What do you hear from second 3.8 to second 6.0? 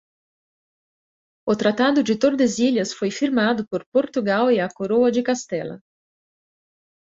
Portugal e a Coroa de Castela